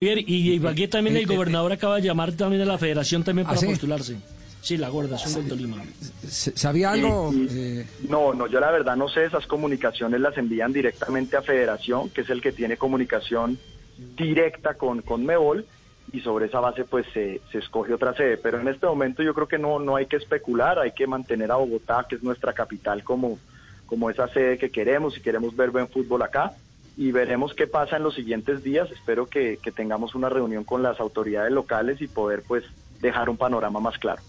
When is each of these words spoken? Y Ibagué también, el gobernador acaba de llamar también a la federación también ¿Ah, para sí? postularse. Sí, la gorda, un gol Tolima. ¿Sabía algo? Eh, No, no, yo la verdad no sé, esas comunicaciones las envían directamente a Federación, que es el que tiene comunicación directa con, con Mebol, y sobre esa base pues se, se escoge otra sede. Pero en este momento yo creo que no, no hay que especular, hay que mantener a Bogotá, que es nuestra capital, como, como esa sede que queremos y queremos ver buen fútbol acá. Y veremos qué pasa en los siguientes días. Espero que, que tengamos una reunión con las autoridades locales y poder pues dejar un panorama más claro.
Y 0.00 0.52
Ibagué 0.52 0.86
también, 0.86 1.16
el 1.16 1.26
gobernador 1.26 1.72
acaba 1.72 1.96
de 1.96 2.02
llamar 2.02 2.30
también 2.32 2.62
a 2.62 2.64
la 2.64 2.78
federación 2.78 3.24
también 3.24 3.46
¿Ah, 3.46 3.50
para 3.50 3.60
sí? 3.60 3.66
postularse. 3.66 4.16
Sí, 4.60 4.76
la 4.76 4.90
gorda, 4.90 5.16
un 5.26 5.34
gol 5.34 5.48
Tolima. 5.48 5.76
¿Sabía 6.28 6.92
algo? 6.92 7.32
Eh, 7.34 7.84
No, 8.08 8.32
no, 8.32 8.46
yo 8.46 8.60
la 8.60 8.70
verdad 8.70 8.94
no 8.94 9.08
sé, 9.08 9.24
esas 9.24 9.46
comunicaciones 9.48 10.20
las 10.20 10.38
envían 10.38 10.72
directamente 10.72 11.36
a 11.36 11.42
Federación, 11.42 12.10
que 12.10 12.20
es 12.20 12.30
el 12.30 12.40
que 12.40 12.52
tiene 12.52 12.76
comunicación 12.76 13.58
directa 14.16 14.74
con, 14.74 15.02
con 15.02 15.26
Mebol, 15.26 15.66
y 16.12 16.20
sobre 16.20 16.46
esa 16.46 16.60
base 16.60 16.84
pues 16.84 17.04
se, 17.12 17.40
se 17.50 17.58
escoge 17.58 17.92
otra 17.92 18.14
sede. 18.14 18.36
Pero 18.36 18.60
en 18.60 18.68
este 18.68 18.86
momento 18.86 19.24
yo 19.24 19.34
creo 19.34 19.48
que 19.48 19.58
no, 19.58 19.80
no 19.80 19.96
hay 19.96 20.06
que 20.06 20.16
especular, 20.16 20.78
hay 20.78 20.92
que 20.92 21.08
mantener 21.08 21.50
a 21.50 21.56
Bogotá, 21.56 22.06
que 22.08 22.14
es 22.14 22.22
nuestra 22.22 22.52
capital, 22.52 23.02
como, 23.02 23.36
como 23.86 24.10
esa 24.10 24.28
sede 24.28 24.58
que 24.58 24.70
queremos 24.70 25.16
y 25.16 25.20
queremos 25.22 25.56
ver 25.56 25.70
buen 25.72 25.88
fútbol 25.88 26.22
acá. 26.22 26.52
Y 26.98 27.12
veremos 27.12 27.54
qué 27.54 27.68
pasa 27.68 27.96
en 27.96 28.02
los 28.02 28.16
siguientes 28.16 28.64
días. 28.64 28.90
Espero 28.90 29.26
que, 29.26 29.58
que 29.62 29.70
tengamos 29.70 30.16
una 30.16 30.28
reunión 30.28 30.64
con 30.64 30.82
las 30.82 30.98
autoridades 30.98 31.52
locales 31.52 32.02
y 32.02 32.08
poder 32.08 32.42
pues 32.42 32.64
dejar 33.00 33.30
un 33.30 33.36
panorama 33.36 33.78
más 33.78 33.96
claro. 33.98 34.20